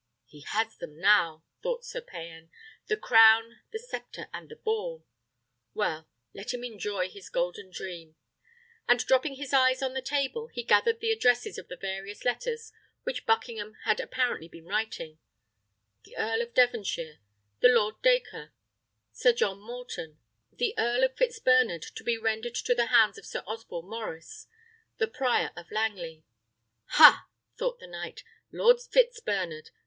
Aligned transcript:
"He 0.25 0.41
has 0.47 0.77
them 0.77 0.97
now," 0.99 1.43
thought 1.61 1.85
Sir 1.85 2.01
Payan, 2.01 2.49
"the 2.87 2.97
crown, 2.97 3.61
the 3.71 3.77
sceptre, 3.77 4.29
and 4.33 4.49
the 4.49 4.55
ball. 4.55 5.05
Well, 5.75 6.09
let 6.33 6.55
him 6.55 6.63
enjoy 6.63 7.07
his 7.07 7.29
golden 7.29 7.69
dream;" 7.69 8.15
and 8.87 8.99
dropping 9.05 9.35
his 9.35 9.53
eyes 9.53 9.83
on 9.83 9.93
the 9.93 10.01
table, 10.01 10.47
he 10.47 10.63
gathered 10.63 11.01
the 11.01 11.11
addresses 11.11 11.59
of 11.59 11.67
the 11.67 11.75
various 11.77 12.25
letters 12.25 12.73
which 13.03 13.27
Buckingham 13.27 13.75
had 13.83 13.99
apparently 13.99 14.47
been 14.47 14.65
writing: 14.65 15.19
"The 16.03 16.17
Earl 16.17 16.41
of 16.41 16.55
Devonshire" 16.55 17.19
"The 17.59 17.69
Lord 17.69 18.01
Dacre" 18.01 18.53
"Sir 19.11 19.33
John 19.33 19.59
Morton" 19.59 20.17
"The 20.51 20.73
Earl 20.79 21.03
of 21.03 21.15
Fitzbernard, 21.15 21.83
to 21.93 22.03
be 22.03 22.17
rendered 22.17 22.55
to 22.55 22.73
the 22.73 22.87
hands 22.87 23.19
of 23.19 23.25
Sir 23.27 23.43
Osborne 23.45 23.87
Maurice" 23.87 24.47
"The 24.97 25.07
Prior 25.07 25.51
of 25.55 25.69
Langley." 25.69 26.23
"Ha!" 26.95 27.27
thought 27.55 27.79
the 27.79 27.85
knight, 27.85 28.23
"Lord 28.51 28.79
Fitzbernard! 28.81 29.69